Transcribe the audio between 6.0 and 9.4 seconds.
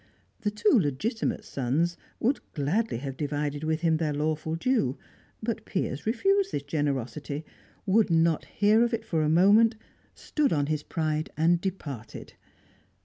refused this generosity, would not hear of it for a